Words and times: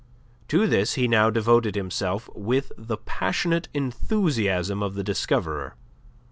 To 0.47 0.65
this 0.65 0.95
he 0.95 1.07
now 1.07 1.29
devoted 1.29 1.75
himself 1.75 2.27
with 2.33 2.71
the 2.75 2.97
passionate 2.97 3.67
enthusiasm 3.71 4.81
of 4.81 4.95
the 4.95 5.03
discoverer. 5.03 5.75